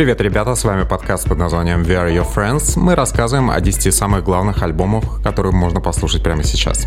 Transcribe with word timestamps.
Привет, 0.00 0.18
ребята, 0.22 0.54
с 0.54 0.64
вами 0.64 0.84
подкаст 0.84 1.28
под 1.28 1.36
названием 1.36 1.82
We 1.82 1.88
Are 1.88 2.10
Your 2.10 2.26
Friends. 2.26 2.78
Мы 2.78 2.94
рассказываем 2.94 3.50
о 3.50 3.60
10 3.60 3.94
самых 3.94 4.24
главных 4.24 4.62
альбомах, 4.62 5.22
которые 5.22 5.52
можно 5.52 5.82
послушать 5.82 6.22
прямо 6.22 6.42
сейчас. 6.42 6.86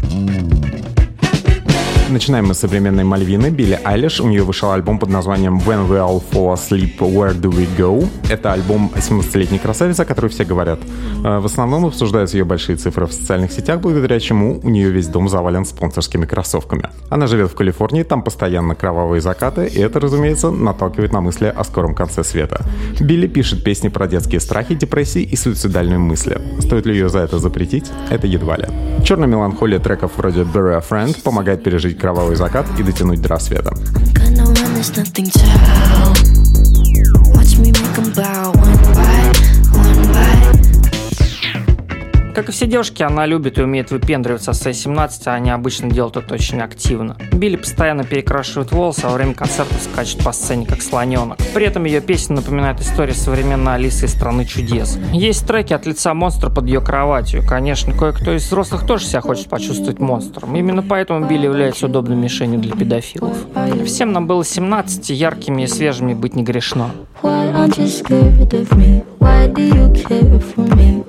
Начинаем 2.09 2.47
мы 2.47 2.53
с 2.53 2.59
современной 2.59 3.03
Мальвины, 3.05 3.49
Билли 3.49 3.79
Айлиш. 3.83 4.19
У 4.19 4.27
нее 4.27 4.43
вышел 4.43 4.71
альбом 4.71 4.99
под 4.99 5.09
названием 5.09 5.57
When 5.57 5.87
We 5.87 5.97
All 5.97 6.21
Fall 6.31 6.53
Asleep, 6.53 6.97
Where 6.99 7.33
Do 7.33 7.49
We 7.49 7.67
Go? 7.77 8.07
Это 8.29 8.51
альбом 8.51 8.91
17-летней 8.93 9.57
красавицы, 9.57 10.01
о 10.01 10.05
которой 10.05 10.27
все 10.27 10.43
говорят. 10.43 10.79
Э, 11.23 11.39
в 11.39 11.45
основном 11.45 11.85
обсуждаются 11.85 12.37
ее 12.37 12.43
большие 12.43 12.75
цифры 12.75 13.05
в 13.05 13.13
социальных 13.13 13.51
сетях, 13.51 13.79
благодаря 13.79 14.19
чему 14.19 14.59
у 14.61 14.69
нее 14.69 14.89
весь 14.91 15.07
дом 15.07 15.29
завален 15.29 15.65
спонсорскими 15.65 16.25
кроссовками. 16.25 16.89
Она 17.09 17.27
живет 17.27 17.51
в 17.51 17.55
Калифорнии, 17.55 18.03
там 18.03 18.21
постоянно 18.21 18.75
кровавые 18.75 19.21
закаты, 19.21 19.65
и 19.65 19.79
это, 19.79 19.99
разумеется, 19.99 20.51
наталкивает 20.51 21.13
на 21.13 21.21
мысли 21.21 21.51
о 21.55 21.63
скором 21.63 21.95
конце 21.95 22.23
света. 22.23 22.65
Билли 22.99 23.27
пишет 23.27 23.63
песни 23.63 23.87
про 23.87 24.07
детские 24.07 24.41
страхи, 24.41 24.75
депрессии 24.75 25.23
и 25.23 25.35
суицидальные 25.35 25.99
мысли. 25.99 26.39
Стоит 26.59 26.85
ли 26.85 26.93
ее 26.93 27.09
за 27.09 27.19
это 27.19 27.39
запретить? 27.39 27.91
Это 28.09 28.27
едва 28.27 28.57
ли. 28.57 28.67
Черная 29.03 29.27
меланхолия 29.27 29.79
треков 29.79 30.13
вроде 30.17 30.41
Bury 30.41 30.77
a 30.77 30.79
Friend 30.79 31.21
помогает 31.23 31.61
пережить 31.61 31.99
кровавый 31.99 32.37
закат 32.37 32.65
и 32.79 32.83
дотянуть 32.83 33.21
до 33.21 33.29
рассвета. 33.29 33.73
Watch 37.33 37.59
me 37.59 37.71
make 37.71 37.95
them 37.95 38.13
bow 38.15 38.92
как 42.33 42.49
и 42.49 42.51
все 42.51 42.65
девушки, 42.65 43.03
она 43.03 43.25
любит 43.25 43.57
и 43.57 43.61
умеет 43.61 43.91
выпендриваться 43.91 44.53
с 44.53 44.59
своей 44.59 44.75
17, 44.75 45.27
а 45.27 45.33
они 45.33 45.51
обычно 45.51 45.89
делают 45.89 46.17
это 46.17 46.33
очень 46.33 46.61
активно. 46.61 47.15
Билли 47.31 47.55
постоянно 47.55 48.03
перекрашивает 48.03 48.71
волосы, 48.71 49.01
а 49.03 49.09
во 49.09 49.15
время 49.15 49.33
концертов 49.33 49.81
скачет 49.81 50.23
по 50.23 50.31
сцене 50.31 50.65
как 50.65 50.81
слоненок. 50.81 51.37
При 51.53 51.65
этом 51.65 51.85
ее 51.85 52.01
песня 52.01 52.37
напоминает 52.37 52.79
историю 52.81 53.15
современной 53.15 53.75
Алисы 53.75 54.05
из 54.05 54.13
страны 54.13 54.45
чудес. 54.45 54.97
Есть 55.11 55.45
треки 55.47 55.73
от 55.73 55.85
лица 55.85 56.13
монстра 56.13 56.49
под 56.49 56.65
ее 56.65 56.81
кроватью. 56.81 57.43
Конечно, 57.47 57.93
кое-кто 57.93 58.33
из 58.35 58.45
взрослых 58.45 58.85
тоже 58.85 59.05
себя 59.05 59.21
хочет 59.21 59.47
почувствовать 59.47 59.99
монстром. 59.99 60.55
Именно 60.55 60.81
поэтому 60.83 61.27
Билли 61.27 61.45
является 61.45 61.85
удобной 61.85 62.17
мишенью 62.17 62.59
для 62.59 62.75
педофилов. 62.75 63.37
Всем 63.85 64.11
нам 64.11 64.27
было 64.27 64.43
17, 64.43 65.09
яркими 65.11 65.63
и 65.63 65.67
свежими 65.67 66.13
быть 66.13 66.35
не 66.35 66.43
грешно. 66.43 66.91
Why 67.21 67.53
aren't 67.53 67.77
you 67.77 67.87
scared 67.87 68.51
of 68.53 68.69
me? 68.75 69.03
Why 69.19 69.47
do 69.47 69.61
you 69.61 69.93
care 69.93 70.39
for 70.39 70.75
me? 70.75 71.03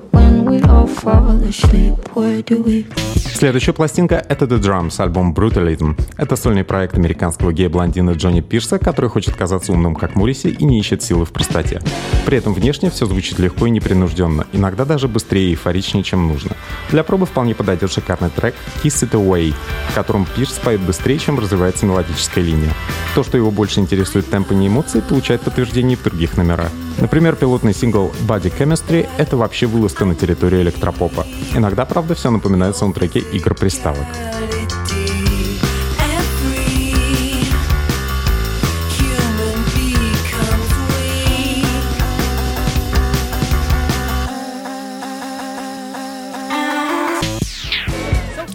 Следующая 3.35 3.73
пластинка— 3.73 4.15
это 4.29 4.45
The 4.45 4.59
Drums, 4.59 4.99
альбом 4.99 5.33
Brutalism. 5.33 5.99
Это 6.17 6.35
сольный 6.35 6.63
проект 6.63 6.97
американского 6.97 7.51
гея-блондина 7.53 8.11
Джонни 8.11 8.41
Пирса, 8.41 8.79
который 8.79 9.09
хочет 9.09 9.35
казаться 9.35 9.71
умным, 9.71 9.93
как 9.93 10.15
Муриси, 10.15 10.47
и 10.47 10.65
не 10.65 10.79
ищет 10.79 11.03
силы 11.03 11.25
в 11.25 11.31
простоте. 11.31 11.81
При 12.25 12.37
этом 12.37 12.53
внешне 12.53 12.89
все 12.89 13.05
звучит 13.05 13.37
легко 13.37 13.67
и 13.67 13.69
непринужденно, 13.69 14.47
иногда 14.51 14.83
даже 14.83 15.07
быстрее 15.07 15.49
и 15.49 15.51
эйфоричнее, 15.51 16.03
чем 16.03 16.27
нужно. 16.27 16.51
Для 16.89 17.03
пробы 17.03 17.27
вполне 17.27 17.53
подойдет 17.53 17.91
шикарный 17.91 18.29
трек 18.29 18.55
Kiss 18.83 19.07
It 19.07 19.11
Away, 19.11 19.53
в 19.91 19.93
котором 19.93 20.25
Пирс 20.35 20.53
поет 20.53 20.81
быстрее, 20.81 21.19
чем 21.19 21.37
развивается 21.37 21.85
мелодическая 21.85 22.43
линия. 22.43 22.73
То, 23.13 23.23
что 23.23 23.37
его 23.37 23.51
больше 23.51 23.79
интересует 23.79 24.27
темпы 24.29 24.55
не 24.55 24.69
эмоции, 24.69 25.01
получает 25.01 25.41
подтверждение 25.41 25.97
в 25.97 26.03
других 26.03 26.35
номерах. 26.37 26.71
Например, 26.99 27.35
пилотный 27.35 27.73
сингл 27.73 28.11
Body 28.27 28.51
Chemistry— 28.57 29.07
это 29.17 29.35
вообще 29.37 29.65
вылазка 29.65 30.05
на 30.05 30.15
территорию 30.15 30.61
электропопа. 30.61 31.25
Иногда, 31.53 31.85
правда, 31.85 32.15
все 32.15 32.29
напоминает 32.29 32.77
саундтреки 32.77 33.19
игр 33.19 33.53
приставок. 33.53 34.05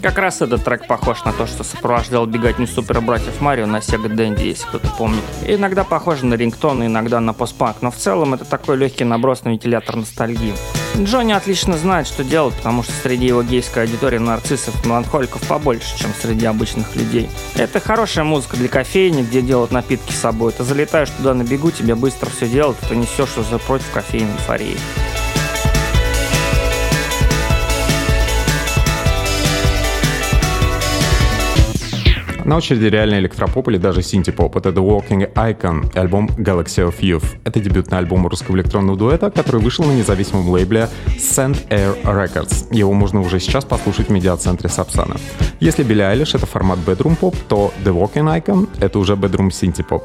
Как 0.01 0.17
раз 0.17 0.41
этот 0.41 0.63
трек 0.63 0.87
похож 0.87 1.23
на 1.25 1.31
то, 1.31 1.45
что 1.45 1.63
сопровождал 1.63 2.25
беготню 2.25 2.65
супер 2.65 3.01
братьев 3.01 3.39
Марио 3.39 3.67
на 3.67 3.77
Sega 3.77 4.07
Dendy, 4.07 4.45
если 4.45 4.65
кто-то 4.65 4.87
помнит. 4.97 5.21
И 5.45 5.53
иногда 5.53 5.83
похож 5.83 6.23
на 6.23 6.33
рингтон, 6.33 6.83
иногда 6.83 7.19
на 7.19 7.33
постпанк, 7.33 7.77
но 7.81 7.91
в 7.91 7.95
целом 7.95 8.33
это 8.33 8.43
такой 8.43 8.77
легкий 8.77 9.03
наброс 9.03 9.43
на 9.43 9.49
вентилятор 9.49 9.97
ностальгии. 9.97 10.55
Джонни 10.97 11.33
отлично 11.33 11.77
знает, 11.77 12.07
что 12.07 12.23
делать, 12.23 12.55
потому 12.55 12.81
что 12.81 12.91
среди 13.03 13.27
его 13.27 13.43
гейской 13.43 13.83
аудитории 13.83 14.17
нарциссов 14.17 14.83
и 14.83 14.87
меланхоликов 14.87 15.47
побольше, 15.47 15.95
чем 15.97 16.11
среди 16.19 16.47
обычных 16.47 16.95
людей. 16.95 17.29
Это 17.55 17.79
хорошая 17.79 18.23
музыка 18.23 18.57
для 18.57 18.69
кофейни, 18.69 19.21
где 19.21 19.43
делают 19.43 19.71
напитки 19.71 20.11
с 20.11 20.19
собой. 20.19 20.51
Ты 20.51 20.63
залетаешь 20.63 21.11
туда 21.11 21.35
на 21.35 21.43
бегу, 21.43 21.69
тебе 21.69 21.93
быстро 21.93 22.29
все 22.31 22.47
делают, 22.47 22.79
ты 22.79 22.95
несешь 22.95 23.37
уже 23.37 23.59
против 23.59 23.91
кофейной 23.91 24.33
эйфории. 24.33 24.77
На 32.51 32.57
очереди 32.57 32.87
реальный 32.87 33.19
электропоп 33.19 33.69
или 33.69 33.77
даже 33.77 34.01
синтепоп. 34.01 34.57
Это 34.57 34.71
The 34.71 34.85
Walking 34.85 35.33
Icon 35.35 35.97
альбом 35.97 36.29
Galaxy 36.35 36.85
of 36.85 36.99
Youth. 36.99 37.23
Это 37.45 37.61
дебютный 37.61 37.97
альбом 37.97 38.27
русского 38.27 38.57
электронного 38.57 38.97
дуэта, 38.97 39.31
который 39.31 39.61
вышел 39.61 39.85
на 39.85 39.93
независимом 39.93 40.49
лейбле 40.49 40.89
Sand 41.17 41.65
Air 41.69 41.95
Records. 42.03 42.67
Его 42.75 42.91
можно 42.91 43.21
уже 43.21 43.39
сейчас 43.39 43.63
послушать 43.63 44.09
в 44.09 44.11
медиацентре 44.11 44.67
Сапсана. 44.67 45.15
Если 45.61 45.83
Билли 45.83 46.01
Айлиш— 46.01 46.33
это 46.35 46.45
формат 46.45 46.79
Bedroom 46.79 47.17
Pop, 47.17 47.37
то 47.47 47.71
The 47.85 47.93
Walking 47.93 48.43
Icon— 48.43 48.67
это 48.81 48.99
уже 48.99 49.13
Bedroom 49.13 49.47
Synthie 49.47 49.87
Pop. 49.87 50.03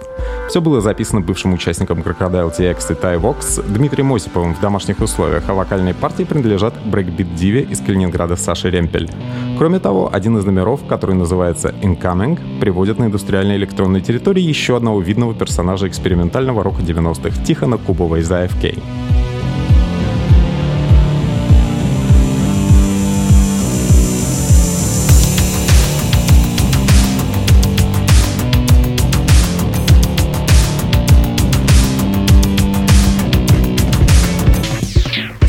Все 0.48 0.60
было 0.60 0.80
записано 0.80 1.22
бывшим 1.22 1.52
участником 1.52 1.98
Crocodile 1.98 2.56
TX 2.56 2.92
и 2.92 2.94
Ty 2.94 3.20
Vox 3.20 3.60
Дмитрием 3.66 4.12
Осиповым 4.12 4.54
в 4.54 4.60
домашних 4.60 5.00
условиях, 5.00 5.42
а 5.48 5.54
вокальные 5.54 5.94
партии 5.94 6.22
принадлежат 6.22 6.74
брейкбит 6.84 7.34
диве 7.34 7.62
из 7.62 7.80
Калининграда 7.80 8.36
Саши 8.36 8.70
Ремпель. 8.70 9.10
Кроме 9.58 9.78
того, 9.78 10.10
один 10.12 10.36
из 10.36 10.44
номеров, 10.44 10.80
который 10.86 11.14
называется 11.14 11.74
Incoming, 11.82 12.16
Coming 12.16 12.60
приводит 12.60 12.98
на 12.98 13.04
индустриальной 13.04 13.56
электронной 13.56 14.00
территории 14.00 14.42
еще 14.42 14.76
одного 14.76 15.00
видного 15.00 15.34
персонажа 15.34 15.88
экспериментального 15.88 16.62
рока 16.62 16.82
90-х 16.82 17.42
Тихона 17.44 17.78
Кубова 17.78 18.16
из 18.16 18.30
AFK. 18.30 18.78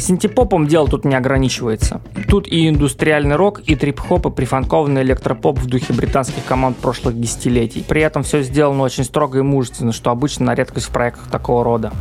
Синтепопом 0.07 0.67
дело 0.67 0.87
тут 0.87 1.03
не 1.03 1.15
ограничивается. 1.15 1.99
Тут 2.29 2.47
и 2.47 2.69
индустриальный 2.69 3.35
рок, 3.35 3.59
и 3.65 3.75
трип-хоп, 3.75 4.25
и 4.27 4.29
прифанкованный 4.29 5.01
электропоп 5.01 5.59
в 5.59 5.65
духе 5.65 5.91
британских 5.91 6.45
команд 6.45 6.77
прошлых 6.77 7.19
десятилетий. 7.19 7.83
При 7.85 8.03
этом 8.03 8.23
все 8.23 8.41
сделано 8.41 8.83
очень 8.83 9.03
строго 9.03 9.39
и 9.39 9.41
мужественно, 9.41 9.91
что 9.91 10.09
обычно 10.09 10.45
на 10.45 10.55
редкость 10.55 10.85
в 10.85 10.91
проектах 10.91 11.27
такого 11.29 11.65
рода. 11.65 11.91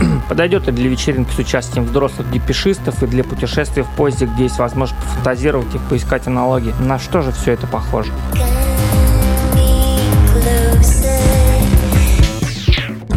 Подойдет 0.30 0.66
и 0.68 0.72
для 0.72 0.88
вечеринки 0.88 1.30
с 1.30 1.38
участием 1.38 1.84
взрослых 1.84 2.30
депешистов, 2.30 3.02
и 3.02 3.06
для 3.06 3.24
путешествий 3.24 3.82
в 3.82 3.90
поезде, 3.94 4.24
где 4.24 4.44
есть 4.44 4.58
возможность 4.58 5.02
пофантазировать 5.02 5.74
и 5.74 5.78
поискать 5.90 6.26
аналогии. 6.26 6.72
На 6.80 6.98
что 6.98 7.20
же 7.20 7.32
все 7.32 7.52
это 7.52 7.66
похоже? 7.66 8.10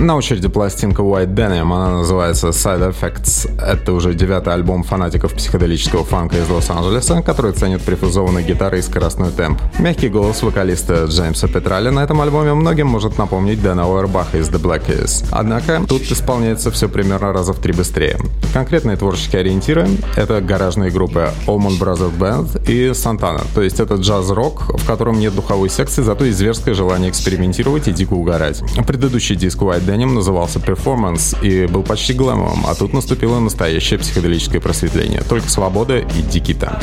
На 0.01 0.15
очереди 0.15 0.47
пластинка 0.47 1.03
White 1.03 1.35
Denim, 1.35 1.71
она 1.71 1.91
называется 1.91 2.47
Side 2.47 2.91
Effects. 2.91 3.47
Это 3.61 3.93
уже 3.93 4.15
девятый 4.15 4.51
альбом 4.51 4.81
фанатиков 4.81 5.31
психоделического 5.35 6.03
фанка 6.03 6.37
из 6.37 6.49
Лос-Анджелеса, 6.49 7.21
который 7.21 7.51
ценит 7.51 7.83
прифузованные 7.83 8.43
гитары 8.43 8.79
и 8.79 8.81
скоростной 8.81 9.29
темп. 9.29 9.61
Мягкий 9.77 10.09
голос 10.09 10.41
вокалиста 10.41 11.05
Джеймса 11.05 11.47
Петраля 11.47 11.91
на 11.91 11.99
этом 11.99 12.19
альбоме 12.19 12.55
многим 12.55 12.87
может 12.87 13.19
напомнить 13.19 13.61
Дэна 13.61 13.87
Уэрбаха 13.87 14.39
из 14.39 14.49
The 14.49 14.59
Black 14.59 14.87
Keys. 14.87 15.27
Однако 15.29 15.83
тут 15.87 16.01
исполняется 16.01 16.71
все 16.71 16.89
примерно 16.89 17.31
раза 17.31 17.53
в 17.53 17.59
три 17.59 17.71
быстрее. 17.71 18.17
Конкретные 18.53 18.97
творческие 18.97 19.41
ориентиры— 19.41 19.87
это 20.15 20.41
гаражные 20.41 20.89
группы 20.89 21.29
Allman 21.45 21.79
Brothers 21.79 22.17
Band 22.17 22.67
и 22.67 22.89
Santana, 22.89 23.45
то 23.53 23.61
есть 23.61 23.79
это 23.79 23.95
джаз-рок, 23.95 24.79
в 24.79 24.87
котором 24.87 25.19
нет 25.19 25.35
духовой 25.35 25.69
секции, 25.69 26.01
зато 26.01 26.25
есть 26.25 26.39
зверское 26.39 26.73
желание 26.73 27.11
экспериментировать 27.11 27.87
и 27.87 27.91
дико 27.91 28.13
угорать. 28.13 28.63
Предыдущий 28.87 29.35
диск 29.35 29.59
White 29.59 29.90
Denim 29.91 30.13
назывался 30.13 30.59
Performance 30.59 31.35
и 31.45 31.67
был 31.67 31.83
почти 31.83 32.13
глэмовым, 32.13 32.65
а 32.65 32.75
тут 32.75 32.93
наступило 32.93 33.41
настоящее 33.41 33.99
психоделическое 33.99 34.61
просветление. 34.61 35.21
Только 35.27 35.49
свобода 35.49 35.99
и 35.99 36.21
дикий 36.21 36.53
believe 36.53 36.81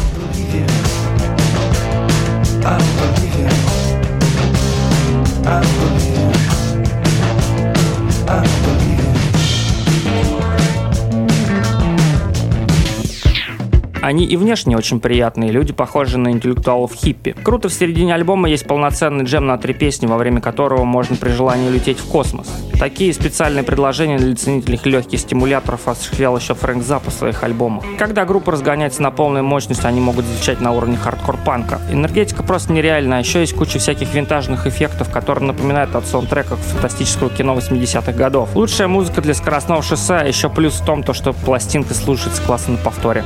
I 5.46 5.62
believe 5.62 6.07
Они 14.08 14.24
и 14.24 14.38
внешне 14.38 14.74
очень 14.74 15.00
приятные, 15.00 15.50
люди 15.50 15.74
похожи 15.74 16.16
на 16.16 16.30
интеллектуалов 16.30 16.94
хиппи. 16.94 17.36
Круто 17.42 17.68
в 17.68 17.74
середине 17.74 18.14
альбома 18.14 18.48
есть 18.48 18.66
полноценный 18.66 19.26
джем 19.26 19.44
на 19.44 19.58
три 19.58 19.74
песни, 19.74 20.06
во 20.06 20.16
время 20.16 20.40
которого 20.40 20.84
можно 20.84 21.14
при 21.14 21.28
желании 21.28 21.68
лететь 21.68 21.98
в 21.98 22.08
космос. 22.08 22.48
Такие 22.80 23.12
специальные 23.12 23.64
предложения 23.64 24.16
для 24.16 24.34
ценителей 24.34 24.80
легких 24.84 25.20
стимуляторов 25.20 25.88
осуществлял 25.88 26.38
еще 26.38 26.54
Фрэнк 26.54 26.82
Заппа 26.82 27.10
в 27.10 27.12
своих 27.12 27.42
альбомах. 27.42 27.84
Когда 27.98 28.24
группа 28.24 28.52
разгоняется 28.52 29.02
на 29.02 29.10
полную 29.10 29.44
мощность, 29.44 29.84
они 29.84 30.00
могут 30.00 30.24
звучать 30.24 30.62
на 30.62 30.72
уровне 30.72 30.96
хардкор-панка. 30.96 31.78
Энергетика 31.92 32.42
просто 32.42 32.72
нереальная, 32.72 33.18
а 33.18 33.20
еще 33.20 33.40
есть 33.40 33.54
куча 33.54 33.78
всяких 33.78 34.14
винтажных 34.14 34.66
эффектов, 34.66 35.10
которые 35.10 35.48
напоминают 35.48 35.94
от 35.94 36.06
саундтреков 36.06 36.58
фантастического 36.60 37.28
кино 37.28 37.54
80-х 37.54 38.12
годов. 38.12 38.56
Лучшая 38.56 38.88
музыка 38.88 39.20
для 39.20 39.34
скоростного 39.34 39.82
шоссе, 39.82 40.14
а 40.14 40.24
еще 40.26 40.48
плюс 40.48 40.80
в 40.80 40.86
том, 40.86 41.02
то, 41.02 41.12
что 41.12 41.34
пластинка 41.34 41.92
слушается 41.92 42.40
классно 42.40 42.72
на 42.72 42.78
повторе. 42.78 43.22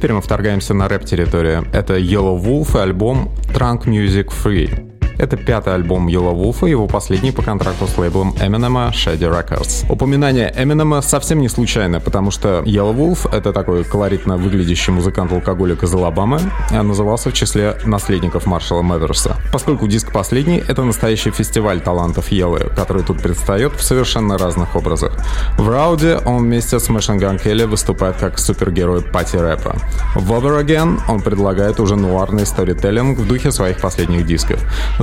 Теперь 0.00 0.14
мы 0.14 0.22
вторгаемся 0.22 0.72
на 0.72 0.88
рэп-территорию. 0.88 1.66
Это 1.74 1.98
Yellow 1.98 2.42
Wolf 2.42 2.74
и 2.74 2.80
альбом 2.80 3.30
Trunk 3.52 3.84
Music 3.84 4.32
Free. 4.32 4.89
Это 5.20 5.36
пятый 5.36 5.74
альбом 5.74 6.08
Wolf 6.08 6.66
и 6.66 6.70
его 6.70 6.86
последний 6.86 7.30
по 7.30 7.42
контракту 7.42 7.86
с 7.86 7.98
лейблом 7.98 8.30
Eminem 8.40 8.90
Shady 8.90 9.30
Records. 9.30 9.84
Упоминание 9.92 10.50
Eminem 10.56 11.02
совсем 11.02 11.40
не 11.40 11.50
случайно, 11.50 12.00
потому 12.00 12.30
что 12.30 12.60
Yellow 12.60 12.96
Wolf— 12.96 13.30
это 13.36 13.52
такой 13.52 13.84
колоритно 13.84 14.38
выглядящий 14.38 14.94
музыкант-алкоголик 14.94 15.82
из 15.82 15.92
Алабамы, 15.92 16.40
назывался 16.70 17.28
в 17.28 17.34
числе 17.34 17.76
наследников 17.84 18.46
Маршала 18.46 18.80
Мэверса. 18.80 19.36
Поскольку 19.52 19.86
диск 19.86 20.10
последний, 20.10 20.64
это 20.66 20.84
настоящий 20.84 21.30
фестиваль 21.30 21.80
талантов 21.80 22.32
Yellow, 22.32 22.74
который 22.74 23.02
тут 23.02 23.20
предстает 23.20 23.74
в 23.74 23.82
совершенно 23.82 24.38
разных 24.38 24.74
образах. 24.74 25.12
В 25.58 25.68
Рауде 25.68 26.18
он 26.24 26.44
вместе 26.44 26.80
с 26.80 26.88
Мэшин 26.88 27.18
Ган 27.18 27.38
Келли 27.38 27.64
выступает 27.64 28.16
как 28.16 28.38
супергерой 28.38 29.02
пати-рэпа. 29.02 29.76
В 30.14 30.32
Over 30.32 30.64
Again 30.64 30.98
он 31.10 31.20
предлагает 31.20 31.78
уже 31.78 31.96
нуарный 31.96 32.46
сторителлинг 32.46 33.18
в 33.18 33.28
духе 33.28 33.52
своих 33.52 33.82
последних 33.82 34.24
дисков. 34.24 34.58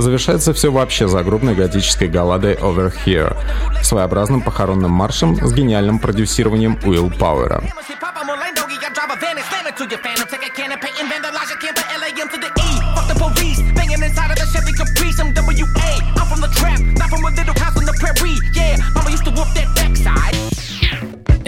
Завершается 0.08 0.54
все 0.54 0.72
вообще 0.72 1.06
загробной 1.06 1.54
готической 1.54 2.08
галладой 2.08 2.54
Over 2.54 2.90
Here, 3.04 3.36
своеобразным 3.82 4.40
похоронным 4.40 4.90
маршем 4.90 5.36
с 5.36 5.52
гениальным 5.52 5.98
продюсированием 5.98 6.78
Уилл 6.82 7.10
Пауэра. 7.10 7.62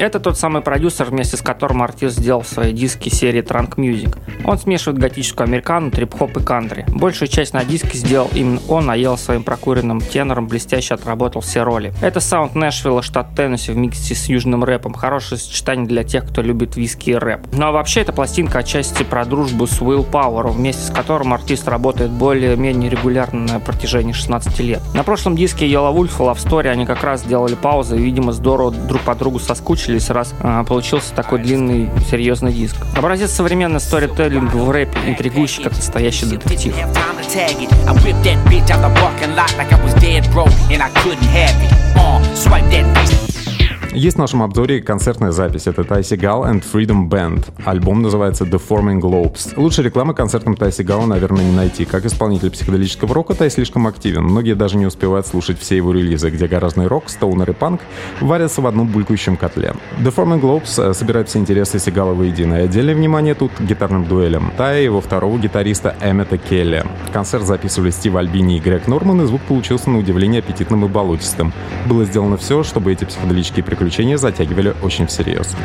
Это 0.00 0.18
тот 0.18 0.38
самый 0.38 0.62
продюсер, 0.62 1.04
вместе 1.04 1.36
с 1.36 1.42
которым 1.42 1.82
артист 1.82 2.16
сделал 2.16 2.42
свои 2.42 2.72
диски 2.72 3.10
серии 3.10 3.42
Trunk 3.42 3.74
Music. 3.76 4.16
Он 4.46 4.56
смешивает 4.56 4.98
готическую 4.98 5.44
американу, 5.44 5.90
трип-хоп 5.90 6.38
и 6.38 6.42
кантри. 6.42 6.86
Большую 6.88 7.28
часть 7.28 7.52
на 7.52 7.62
диске 7.66 7.98
сделал 7.98 8.30
именно 8.32 8.62
он, 8.66 8.88
а 8.88 8.96
ел 8.96 9.18
своим 9.18 9.42
прокуренным 9.42 10.00
тенором 10.00 10.48
блестяще 10.48 10.94
отработал 10.94 11.42
все 11.42 11.64
роли. 11.64 11.92
Это 12.00 12.20
саунд 12.20 12.54
Нэшвилла, 12.54 13.02
штат 13.02 13.34
Теннесси 13.36 13.72
в 13.72 13.76
миксе 13.76 14.14
с 14.14 14.30
южным 14.30 14.64
рэпом. 14.64 14.94
Хорошее 14.94 15.38
сочетание 15.38 15.86
для 15.86 16.02
тех, 16.02 16.26
кто 16.26 16.40
любит 16.40 16.76
виски 16.76 17.10
и 17.10 17.14
рэп. 17.14 17.48
Ну 17.52 17.66
а 17.66 17.70
вообще 17.70 18.00
эта 18.00 18.14
пластинка 18.14 18.60
отчасти 18.60 19.02
про 19.02 19.26
дружбу 19.26 19.66
с 19.66 19.82
Уилл 19.82 20.04
Пауэром, 20.04 20.52
вместе 20.52 20.82
с 20.82 20.90
которым 20.90 21.34
артист 21.34 21.68
работает 21.68 22.10
более-менее 22.10 22.88
регулярно 22.88 23.40
на 23.40 23.60
протяжении 23.60 24.14
16 24.14 24.60
лет. 24.60 24.80
На 24.94 25.04
прошлом 25.04 25.36
диске 25.36 25.70
Yellow 25.70 25.94
Wolf 25.94 26.14
и 26.18 26.22
Love 26.22 26.38
Story 26.38 26.68
они 26.68 26.86
как 26.86 27.04
раз 27.04 27.20
сделали 27.20 27.54
паузу 27.54 27.96
и, 27.96 28.00
видимо, 28.02 28.32
здорово 28.32 28.70
друг 28.70 29.02
по 29.02 29.14
другу 29.14 29.38
соскучились 29.38 29.89
соскучились, 29.90 30.10
раз 30.10 30.34
а, 30.40 30.64
получился 30.64 31.14
такой 31.14 31.40
длинный, 31.40 31.88
серьезный 32.08 32.52
диск. 32.52 32.76
Образец 32.96 33.30
современной 33.30 33.80
сторителлинга 33.80 34.56
в 34.56 34.70
рэпе, 34.70 34.98
интригующий, 35.06 35.62
как 35.62 35.72
настоящий 35.72 36.26
детектив. 36.26 36.74
Swipe 42.34 42.70
that 42.70 43.29
есть 43.92 44.16
в 44.16 44.20
нашем 44.20 44.42
обзоре 44.42 44.80
концертная 44.80 45.32
запись. 45.32 45.66
Это 45.66 45.84
Тайси 45.84 46.14
Гал 46.14 46.44
and 46.44 46.62
Freedom 46.62 47.08
Band. 47.08 47.46
Альбом 47.64 48.02
называется 48.02 48.44
The 48.44 48.60
Forming 48.68 49.00
Globes. 49.00 49.52
Лучше 49.56 49.82
рекламы 49.82 50.14
концертам 50.14 50.56
Тайси 50.56 50.82
Гала, 50.82 51.06
наверное, 51.06 51.44
не 51.44 51.54
найти. 51.54 51.84
Как 51.84 52.04
исполнитель 52.04 52.50
психоделического 52.50 53.14
рока, 53.14 53.34
Тай 53.34 53.50
слишком 53.50 53.86
активен. 53.86 54.22
Многие 54.22 54.54
даже 54.54 54.76
не 54.76 54.86
успевают 54.86 55.26
слушать 55.26 55.58
все 55.58 55.76
его 55.76 55.92
релизы, 55.92 56.30
где 56.30 56.46
гаражный 56.46 56.86
рок, 56.86 57.08
стоунер 57.08 57.50
и 57.50 57.52
панк 57.52 57.80
варятся 58.20 58.60
в 58.60 58.66
одном 58.66 58.86
булькающем 58.86 59.36
котле. 59.36 59.74
The 59.98 60.14
Forming 60.14 60.40
Globes 60.40 60.90
э, 60.90 60.94
собирает 60.94 61.28
все 61.28 61.38
интересы 61.38 61.78
Сигала 61.78 62.14
воедино. 62.14 62.60
И 62.60 62.64
отдельное 62.64 62.94
внимание 62.94 63.34
тут 63.34 63.52
гитарным 63.60 64.06
дуэлям. 64.06 64.52
Тая 64.56 64.82
и 64.82 64.84
его 64.84 65.00
второго 65.00 65.38
гитариста 65.38 65.96
Эммета 66.00 66.38
Келли. 66.38 66.84
Концерт 67.12 67.44
записывали 67.44 67.90
Стив 67.90 68.14
Альбини 68.14 68.58
и 68.58 68.60
Грег 68.60 68.86
Норман, 68.86 69.22
и 69.22 69.26
звук 69.26 69.40
получился 69.42 69.90
на 69.90 69.98
удивление 69.98 70.40
аппетитным 70.40 70.84
и 70.84 70.88
болотистым. 70.88 71.52
Было 71.86 72.04
сделано 72.04 72.36
все, 72.36 72.62
чтобы 72.62 72.92
эти 72.92 73.04
психоделические 73.04 73.64
приключения 73.80 74.18
затягивали 74.18 74.74
очень 74.82 75.06
всерьез. 75.06 75.56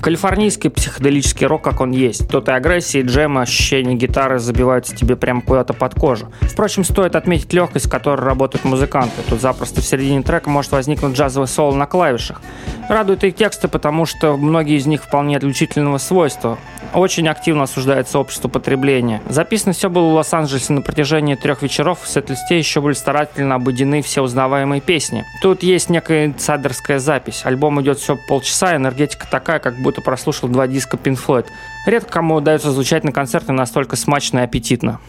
Калифорнийский 0.00 0.70
психоделический 0.70 1.46
рок, 1.46 1.62
как 1.62 1.82
он 1.82 1.90
есть. 1.90 2.26
Тут 2.28 2.48
и 2.48 2.52
агрессии, 2.52 3.02
джема, 3.02 3.42
ощущение 3.42 3.96
гитары 3.96 4.38
забиваются 4.38 4.96
тебе 4.96 5.14
прямо 5.14 5.42
куда-то 5.42 5.74
под 5.74 5.94
кожу. 5.94 6.32
Впрочем, 6.40 6.84
стоит 6.84 7.16
отметить 7.16 7.52
легкость, 7.52 7.84
с 7.84 7.88
которой 7.88 8.24
работают 8.24 8.64
музыканты. 8.64 9.20
Тут 9.28 9.42
запросто 9.42 9.82
в 9.82 9.84
середине 9.84 10.22
трека 10.22 10.48
может 10.48 10.72
возникнуть 10.72 11.16
джазовый 11.16 11.48
соло 11.48 11.74
на 11.74 11.84
клавишах. 11.84 12.40
Радуют 12.88 13.22
их 13.24 13.36
тексты, 13.36 13.68
потому 13.68 14.06
что 14.06 14.36
многие 14.36 14.76
из 14.76 14.86
них 14.86 15.04
вполне 15.04 15.36
отличительного 15.36 15.98
свойства. 15.98 16.58
Очень 16.92 17.28
активно 17.28 17.64
осуждается 17.64 18.18
общество 18.18 18.48
потребления. 18.48 19.22
Записано 19.28 19.72
все 19.72 19.88
было 19.88 20.10
в 20.10 20.14
Лос-Анджелесе 20.14 20.72
на 20.72 20.80
протяжении 20.82 21.36
трех 21.36 21.62
вечеров. 21.62 22.00
В 22.02 22.08
сет-листе 22.08 22.58
еще 22.58 22.80
были 22.80 22.94
старательно 22.94 23.54
обойдены 23.54 24.02
все 24.02 24.22
узнаваемые 24.22 24.80
песни. 24.80 25.24
Тут 25.40 25.62
есть 25.62 25.88
некая 25.88 26.26
инсайдерская 26.26 26.98
запись. 26.98 27.42
Альбом 27.44 27.80
идет 27.80 27.98
все 27.98 28.16
полчаса, 28.16 28.74
энергетика 28.74 29.28
такая, 29.30 29.60
как 29.60 29.80
будто 29.90 30.02
прослушал 30.02 30.48
два 30.48 30.68
диска 30.68 30.96
Pink 30.96 31.18
Floyd. 31.26 31.46
Редко 31.84 32.12
кому 32.12 32.36
удается 32.36 32.70
звучать 32.70 33.02
на 33.02 33.10
концерте 33.10 33.50
настолько 33.50 33.96
смачно 33.96 34.38
и 34.38 34.42
аппетитно. 34.42 35.00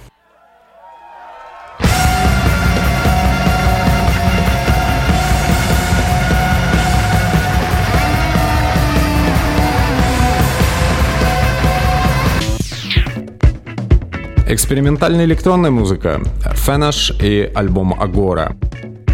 Экспериментальная 14.48 15.26
электронная 15.26 15.72
музыка, 15.72 16.22
Фэнаш 16.56 17.12
и 17.22 17.52
альбом 17.54 17.94
Агора. 18.02 18.58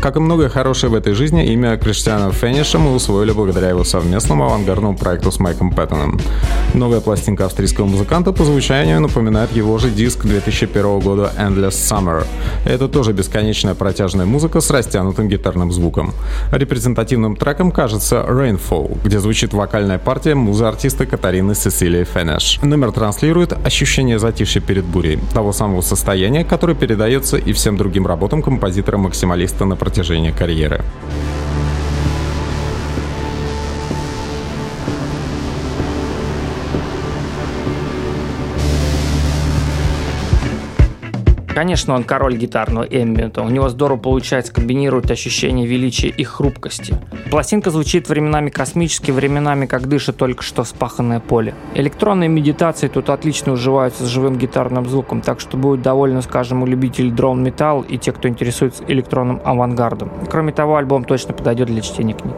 Как 0.08 0.16
и 0.16 0.20
многое 0.20 0.48
хорошее 0.48 0.90
в 0.90 0.96
этой 0.96 1.12
жизни, 1.12 1.48
имя 1.48 1.76
Криштиана 1.76 2.32
Фенниша 2.32 2.80
мы 2.80 2.96
усвоили 2.96 3.34
благодаря 3.34 3.72
его 3.72 3.84
совместному 3.84 4.46
авангардному 4.46 4.98
проекту 4.98 5.34
с 5.34 5.40
Майком 5.40 5.70
Пэттоном. 5.70 6.18
Новая 6.74 7.02
пластинка 7.02 7.44
австрийского 7.44 7.88
музыканта 7.88 8.32
по 8.32 8.46
звучанию 8.46 9.02
напоминает 9.02 9.52
его 9.52 9.78
же 9.78 9.90
диск 9.90 10.24
2001 10.24 11.00
года 11.02 11.34
Endless 11.38 11.72
Summer. 11.72 12.26
Это 12.64 12.88
тоже 12.88 13.12
бесконечная 13.12 13.76
протяжная 13.76 14.26
музыка 14.26 14.62
с 14.62 14.70
растянутым 14.70 15.28
гитарным 15.28 15.74
звуком. 15.74 16.14
Репрезентативным 16.54 17.36
треком 17.36 17.72
кажется 17.74 18.26
Rainfall, 18.26 18.98
где 19.04 19.20
звучит 19.20 19.52
вокальная 19.52 20.00
партия 20.00 20.36
музы 20.36 20.64
артиста 20.64 21.06
Катарины 21.06 21.54
Сесилии 21.54 22.06
Фенеш. 22.06 22.60
Номер 22.62 22.94
транслирует 22.94 23.52
ощущение 23.52 24.20
затишья 24.20 24.62
перед 24.62 24.86
бурей, 24.86 25.20
того 25.34 25.52
самого 25.52 25.82
состояния, 25.82 26.46
которое 26.46 26.76
передается 26.76 27.36
и 27.36 27.52
всем 27.52 27.76
другим 27.76 28.08
работам 28.08 28.42
композитора-максималиста 28.42 29.66
на 29.66 29.76
протяжении 29.76 29.97
карьеры. 30.32 30.82
Конечно, 41.58 41.96
он 41.96 42.04
король 42.04 42.38
гитарного 42.38 42.84
эмбиента. 42.84 43.42
У 43.42 43.50
него 43.50 43.68
здорово 43.68 43.98
получается 43.98 44.54
комбинировать 44.54 45.10
ощущение 45.10 45.66
величия 45.66 46.10
и 46.10 46.24
хрупкости. 46.24 46.94
Пластинка 47.32 47.72
звучит 47.72 48.10
временами 48.10 48.52
космически, 48.52 49.10
временами 49.10 49.66
как 49.66 49.88
дышит 49.88 50.18
только 50.18 50.44
что 50.44 50.64
спаханное 50.64 51.20
поле. 51.20 51.56
Электронные 51.74 52.30
медитации 52.30 52.90
тут 52.90 53.10
отлично 53.10 53.54
уживаются 53.54 54.04
с 54.06 54.08
живым 54.08 54.38
гитарным 54.38 54.88
звуком, 54.88 55.22
так 55.22 55.40
что 55.40 55.58
будет 55.58 55.82
довольно, 55.82 56.22
скажем, 56.22 56.62
у 56.62 56.68
любителей 56.68 57.10
дрон 57.10 57.42
металл 57.42 57.82
и 57.82 57.98
те, 57.98 58.12
кто 58.12 58.28
интересуется 58.28 58.84
электронным 58.88 59.42
авангардом. 59.44 60.12
Кроме 60.30 60.52
того, 60.52 60.76
альбом 60.76 61.06
точно 61.06 61.34
подойдет 61.34 61.70
для 61.70 61.82
чтения 61.82 62.14
книг. 62.14 62.36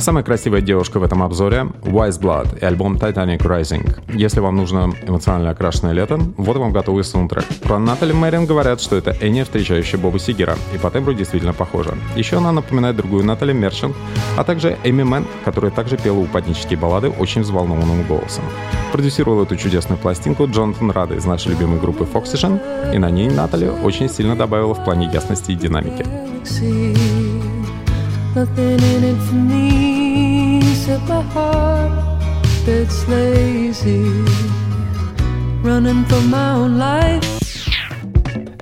Самая 0.00 0.24
красивая 0.24 0.62
девушка 0.62 0.98
в 0.98 1.02
этом 1.02 1.22
обзоре— 1.22 1.66
Weyes 1.82 2.18
Blood 2.18 2.58
и 2.58 2.64
альбом 2.64 2.96
Titanic 2.96 3.40
Rising. 3.42 4.00
Если 4.14 4.40
вам 4.40 4.56
нужно 4.56 4.94
эмоционально 5.06 5.50
окрашенное 5.50 5.92
лето, 5.92 6.18
вот 6.38 6.56
вам 6.56 6.72
готовый 6.72 7.04
саундтрек. 7.04 7.44
Про 7.62 7.78
Натали 7.78 8.12
Меринг 8.12 8.46
говорят, 8.46 8.80
что 8.80 8.96
это 8.96 9.10
Эния, 9.20 9.42
встречающая 9.42 9.98
Боба 9.98 10.18
Сигера, 10.18 10.56
и 10.74 10.78
по 10.78 10.90
тембру 10.90 11.12
действительно 11.12 11.52
похожа. 11.52 11.94
Еще 12.16 12.38
она 12.38 12.50
напоминает 12.50 12.96
другую 12.96 13.24
Натали 13.26 13.52
Мерчант, 13.52 13.94
а 14.38 14.44
также 14.44 14.78
Эйми 14.84 15.02
Манн, 15.02 15.26
которая 15.44 15.70
также 15.70 15.98
пела 15.98 16.18
упаднические 16.18 16.78
баллады 16.78 17.10
очень 17.10 17.42
взволнованным 17.42 18.02
голосом. 18.04 18.44
Продюсировал 18.92 19.42
эту 19.42 19.56
чудесную 19.56 19.98
пластинку 19.98 20.46
Джонатан 20.46 20.92
Радо 20.92 21.14
из 21.14 21.26
нашей 21.26 21.48
любимой 21.48 21.78
группы 21.78 22.06
Foxygen, 22.10 22.58
и 22.94 22.98
на 22.98 23.10
ней 23.10 23.28
Натали 23.28 23.68
очень 23.68 24.08
сильно 24.08 24.34
добавила 24.34 24.72
в 24.72 24.82
плане 24.82 25.10
ясности 25.12 25.52
и 25.52 25.56
динамики. 25.56 26.06
Nothing 28.32 28.78
in 28.78 29.02
it 29.02 29.18
for 29.26 29.34
me 29.34 29.89
except 30.80 31.08
my 31.08 31.20
heart 31.34 31.92
that's 32.64 33.06
lazy, 33.06 34.00
running 35.62 36.04
for 36.06 36.22
my 36.22 36.54
own 36.54 36.78
life. 36.78 37.26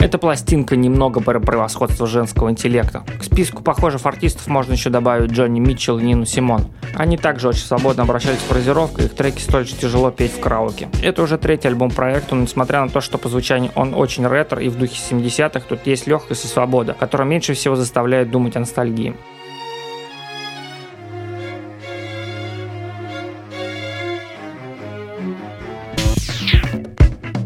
Эта 0.00 0.18
пластинка 0.18 0.74
немного 0.74 1.20
про 1.20 1.38
превосходство 1.38 2.06
женского 2.06 2.50
интеллекта. 2.50 3.04
К 3.20 3.22
списку 3.22 3.62
похожих 3.62 4.06
артистов 4.06 4.46
можно 4.46 4.72
еще 4.72 4.90
добавить 4.90 5.30
Джонни 5.30 5.60
Митчелл 5.60 5.98
и 5.98 6.04
Нину 6.04 6.24
Симон. 6.24 6.66
Они 6.94 7.16
также 7.16 7.48
очень 7.48 7.64
свободно 7.64 8.04
обращались 8.04 8.38
с 8.38 8.42
фразировкой, 8.42 9.06
их 9.06 9.14
треки 9.14 9.40
столь 9.40 9.66
же 9.66 9.74
тяжело 9.74 10.10
петь 10.10 10.32
в 10.32 10.40
караоке. 10.40 10.88
Это 11.02 11.22
уже 11.22 11.36
третий 11.36 11.68
альбом 11.68 11.90
проекта, 11.90 12.34
но 12.34 12.42
несмотря 12.42 12.82
на 12.82 12.88
то, 12.88 13.00
что 13.00 13.18
по 13.18 13.28
звучанию 13.28 13.70
он 13.74 13.94
очень 13.94 14.26
ретро 14.26 14.60
и 14.60 14.68
в 14.68 14.78
духе 14.78 14.96
70-х, 15.14 15.60
тут 15.68 15.86
есть 15.86 16.06
легкость 16.06 16.44
и 16.44 16.48
свобода, 16.48 16.96
которая 16.98 17.28
меньше 17.28 17.54
всего 17.54 17.76
заставляет 17.76 18.30
думать 18.30 18.56
о 18.56 18.60
ностальгии. 18.60 19.14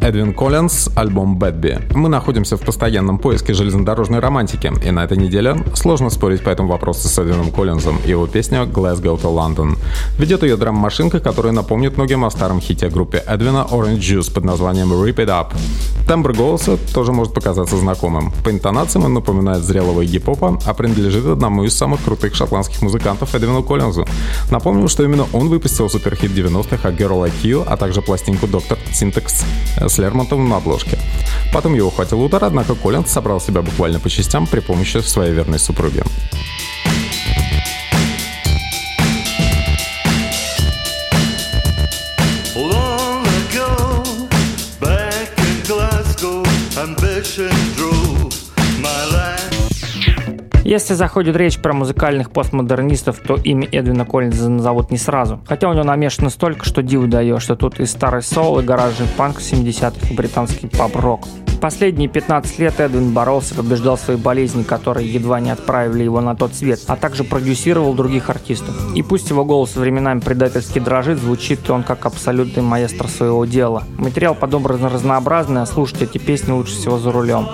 Эдвин 0.03 0.35
Коллинз, 0.35 0.89
альбом 0.97 1.37
«Бэтби». 1.37 1.79
Мы 1.95 2.09
находимся 2.09 2.57
в 2.57 2.63
постоянном 2.63 3.19
поиске 3.19 3.55
железнодорожной 3.55 4.19
романтики, 4.19 4.73
и 4.85 4.91
на 4.91 5.05
этой 5.05 5.17
неделе 5.17 5.57
сложно 5.75 6.11
спорить 6.11 6.43
по 6.43 6.49
этому 6.49 6.71
вопросу 6.71 7.07
с 7.07 7.19
Эдвином 7.21 7.53
Коллинзом 7.53 7.99
и 8.05 8.11
его 8.11 8.27
песня 8.27 8.63
«Glasgow 8.65 9.21
to 9.23 9.33
London». 9.33 9.79
Ведет 10.19 10.43
ее 10.43 10.57
драм-машинка, 10.57 11.21
которая 11.21 11.53
напомнит 11.53 11.97
многим 11.97 12.25
о 12.25 12.31
старом 12.33 12.61
хите 12.61 12.89
группе 12.89 13.23
Эдвина 13.25 13.65
Orange 13.71 14.01
Juice 14.01 14.35
под 14.35 14.45
названием 14.45 14.93
«Rip 14.93 15.25
It 15.25 15.29
Up». 15.29 15.53
Тембр 16.09 16.33
голоса 16.33 16.77
тоже 16.93 17.13
может 17.13 17.33
показаться 17.33 17.77
знакомым. 17.77 18.33
По 18.45 18.51
интонациям 18.51 19.05
он 19.05 19.15
напоминает 19.15 19.63
зрелого 19.63 20.05
гип-попа, 20.05 20.59
а 20.67 20.75
принадлежит 20.75 21.25
одному 21.27 21.63
из 21.63 21.77
самых 21.77 22.03
крутых 22.03 22.35
шотландских 22.35 22.83
музыкантов 22.83 23.37
Эдвину 23.37 23.63
Коллинзу. 23.63 24.05
Напомню, 24.51 24.89
что 24.89 25.05
именно 25.05 25.27
он 25.33 25.49
выпустил 25.49 25.89
суперхит 25.89 26.33
90-х 26.33 26.89
«A 26.89 26.93
Girl 26.93 27.25
Like 27.25 27.45
You», 27.45 27.65
а 27.65 27.77
также 27.77 28.03
пластинку 28.03 28.49
«Доктор 28.49 28.79
Синтекс» 28.91 29.45
с 29.93 29.99
Лермонтовым 29.99 30.49
на 30.49 30.57
обложке. 30.57 30.99
Потом 31.53 31.75
его 31.75 31.91
хватил 31.91 32.23
удар, 32.23 32.43
однако 32.45 32.75
Коллинз 32.75 33.11
собрал 33.11 33.41
себя 33.41 33.61
буквально 33.61 34.01
по 34.01 34.09
частям 34.09 34.47
при 34.47 34.61
помощи 34.61 34.99
своей 34.99 35.33
верной 35.33 35.59
супруги. 35.59 36.03
Если 50.73 50.95
заходит 50.95 51.37
речь 51.37 51.59
про 51.59 51.75
музыкальных 51.75 52.31
постмодернистов, 52.31 53.19
то 53.19 53.35
имя 53.35 53.69
Эдвина 53.71 54.07
Коллинза 54.07 54.49
назовут 54.49 54.91
не 54.91 54.97
сразу. 54.97 55.39
Хотя 55.47 55.69
у 55.69 55.75
него 55.75 55.85
намешано 55.85 56.31
столько, 56.31 56.65
что 56.65 56.83
диву 56.83 57.07
дает, 57.07 57.43
что 57.43 57.57
тут 57.57 57.79
и 57.79 57.85
старый 57.85 58.23
соул, 58.23 58.59
и 58.59 58.63
гаражный 58.63 59.07
панк 59.19 59.41
70-х, 59.41 60.09
и 60.09 60.15
британский 60.15 60.69
паб-рок. 60.69 61.29
Последние 61.61 62.09
15 62.09 62.59
лет 62.59 62.81
Эдвин 62.81 63.13
боролся, 63.13 63.55
побеждал 63.55 63.99
свои 63.99 64.17
болезни, 64.17 64.63
которые 64.63 65.13
едва 65.13 65.41
не 65.41 65.51
отправили 65.51 66.05
его 66.05 66.23
на 66.23 66.35
тот 66.35 66.55
свет, 66.55 66.81
а 66.87 66.97
также 66.97 67.23
продюсировал 67.23 67.93
других 67.93 68.31
артистов. 68.31 68.75
И 68.95 69.03
пусть 69.03 69.29
его 69.29 69.45
голос 69.45 69.77
временами 69.77 70.21
предательски 70.21 70.79
дрожит, 70.79 71.19
звучит 71.19 71.69
он 71.69 71.83
как 71.83 72.07
абсолютный 72.07 72.63
маэстро 72.63 73.09
своего 73.09 73.45
дела. 73.45 73.85
Материал 73.99 74.35
подобран 74.35 74.87
разнообразный, 74.87 75.61
а 75.61 75.67
слушать 75.67 76.01
эти 76.01 76.17
песни 76.17 76.53
лучше 76.53 76.73
всего 76.77 76.97
за 76.97 77.13
рулем. 77.13 77.47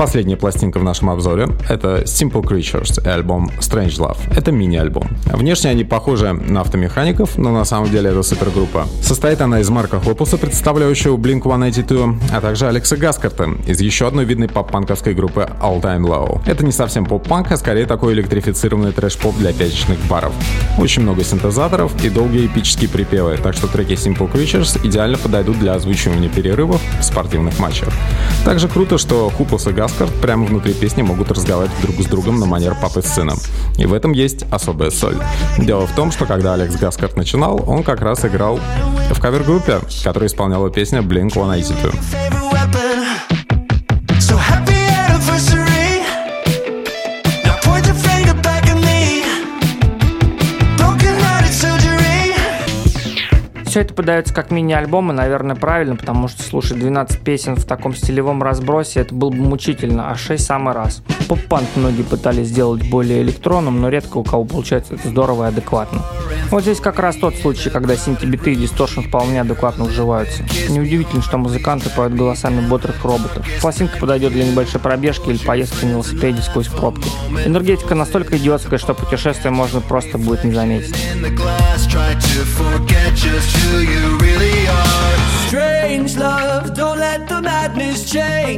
Последняя 0.00 0.38
пластинка 0.38 0.78
в 0.78 0.82
нашем 0.82 1.10
обзоре— 1.10 1.48
это 1.68 2.04
Simple 2.04 2.42
Creatures 2.42 3.06
альбом 3.06 3.50
Strange 3.58 3.98
Love. 3.98 4.16
Это 4.34 4.50
мини-альбом. 4.50 5.06
Внешне 5.26 5.68
они 5.68 5.84
похожи 5.84 6.32
на 6.32 6.62
автомехаников, 6.62 7.36
но 7.36 7.50
на 7.50 7.66
самом 7.66 7.90
деле 7.90 8.08
это 8.08 8.22
супергруппа. 8.22 8.86
Состоит 9.02 9.42
она 9.42 9.60
из 9.60 9.68
Марка 9.68 10.00
Хлопуса, 10.00 10.38
представляющего 10.38 11.18
Blink-182, 11.18 12.18
а 12.32 12.40
также 12.40 12.66
Алекса 12.66 12.96
Гаскарта 12.96 13.50
из 13.66 13.78
еще 13.82 14.06
одной 14.06 14.24
видной 14.24 14.48
поп-панковской 14.48 15.12
группы 15.12 15.46
All 15.60 15.82
Time 15.82 16.06
Low. 16.06 16.40
Это 16.46 16.64
не 16.64 16.72
совсем 16.72 17.04
поп-панк, 17.04 17.52
а 17.52 17.58
скорее 17.58 17.84
такой 17.84 18.14
электрифицированный 18.14 18.92
трэш-поп 18.92 19.36
для 19.36 19.52
пятничных 19.52 19.98
баров. 20.08 20.32
Очень 20.78 21.02
много 21.02 21.22
синтезаторов 21.24 22.02
и 22.02 22.08
долгие 22.08 22.46
эпические 22.46 22.88
припевы, 22.88 23.36
так 23.36 23.52
что 23.52 23.66
треки 23.66 23.92
Simple 23.92 24.32
Creatures 24.32 24.80
идеально 24.82 25.18
подойдут 25.18 25.58
для 25.58 25.74
озвучивания 25.74 26.30
перерывов 26.30 26.80
в 26.98 27.04
спортивных 27.04 27.58
матчах. 27.58 27.92
Также 28.46 28.66
круто, 28.66 28.96
что 28.96 29.28
Хупус 29.28 29.66
и 29.66 29.72
Гас 29.72 29.89
Гаскард 29.90 30.20
прямо 30.20 30.46
внутри 30.46 30.72
песни 30.72 31.02
могут 31.02 31.32
разговаривать 31.32 31.76
друг 31.82 31.96
с 31.96 32.06
другом 32.06 32.38
на 32.38 32.46
манер 32.46 32.76
папы 32.80 33.02
с 33.02 33.06
сыном. 33.06 33.38
И 33.76 33.86
в 33.86 33.92
этом 33.92 34.12
есть 34.12 34.44
особая 34.50 34.90
соль. 34.90 35.16
Дело 35.58 35.86
в 35.86 35.94
том, 35.96 36.12
что 36.12 36.26
когда 36.26 36.54
Алекс 36.54 36.76
Гаскард 36.76 37.16
начинал, 37.16 37.60
он 37.66 37.82
как 37.82 38.00
раз 38.00 38.24
играл 38.24 38.60
в 39.10 39.20
кавер-группе, 39.20 39.80
которая 40.04 40.28
исполняла 40.28 40.70
песню 40.70 41.02
Blink-182. 41.02 42.39
Все 53.70 53.82
это 53.82 53.94
подается 53.94 54.34
как 54.34 54.50
мини-альбом, 54.50 55.12
и, 55.12 55.14
наверное, 55.14 55.54
правильно, 55.54 55.94
потому 55.94 56.26
что 56.26 56.42
слушать 56.42 56.80
12 56.80 57.20
песен 57.20 57.54
в 57.54 57.64
таком 57.64 57.94
стилевом 57.94 58.42
разбросе 58.42 58.98
это 58.98 59.14
было 59.14 59.30
бы 59.30 59.36
мучительно, 59.36 60.10
а 60.10 60.16
6 60.16 60.44
самый 60.44 60.74
раз. 60.74 61.04
Поп-панк 61.28 61.68
многие 61.76 62.02
пытались 62.02 62.48
сделать 62.48 62.90
более 62.90 63.22
электронным, 63.22 63.80
но 63.80 63.88
редко 63.88 64.16
у 64.16 64.24
кого 64.24 64.44
получается 64.44 64.96
это 64.96 65.08
здорово 65.08 65.44
и 65.44 65.48
адекватно. 65.50 66.02
Вот 66.50 66.62
здесь 66.62 66.80
как 66.80 66.98
раз 66.98 67.14
тот 67.16 67.36
случай, 67.36 67.70
когда 67.70 67.96
синтебиты 67.96 68.52
и 68.52 68.56
дисторшн 68.56 69.02
вполне 69.02 69.40
адекватно 69.40 69.84
уживаются. 69.84 70.42
Неудивительно, 70.68 71.22
что 71.22 71.38
музыканты 71.38 71.90
поют 71.90 72.14
голосами 72.14 72.66
бодрых 72.66 73.04
роботов. 73.04 73.46
Пластинка 73.60 73.98
подойдет 73.98 74.32
для 74.32 74.44
небольшой 74.44 74.80
пробежки 74.80 75.28
или 75.28 75.38
поездки 75.38 75.84
на 75.84 75.90
велосипеде 75.90 76.42
сквозь 76.42 76.66
пробки. 76.66 77.08
Энергетика 77.44 77.94
настолько 77.94 78.36
идиотская, 78.36 78.80
что 78.80 78.94
путешествие 78.94 79.52
можно 79.52 79.80
просто 79.80 80.18
будет 80.18 80.42
не 80.42 80.52
заметить. 80.52 80.94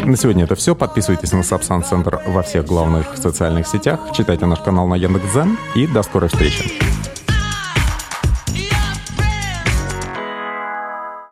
На 0.05 0.17
сегодня 0.17 0.45
это 0.45 0.55
все. 0.55 0.75
Подписывайтесь 0.75 1.33
на 1.33 1.43
Сапсан 1.43 1.85
Центр 1.85 2.21
во 2.27 2.43
всех 2.43 2.65
главных 2.65 3.17
социальных 3.17 3.67
сетях. 3.67 4.01
Читайте 4.15 4.47
наш 4.47 4.61
канал 4.61 4.87
на 4.87 4.95
Яндекс.Зен. 4.95 5.59
И 5.75 5.87
до 5.87 6.03
скорой 6.03 6.31
встречи. 6.31 6.92